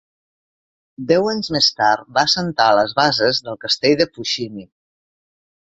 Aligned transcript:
Deu 1.11 1.29
anys 1.33 1.51
més 1.57 1.67
tard, 1.81 2.07
va 2.17 2.25
assentar 2.31 2.71
les 2.81 2.99
bases 3.03 3.45
del 3.49 3.61
Castell 3.67 3.99
de 4.03 4.13
Fushimi. 4.19 4.69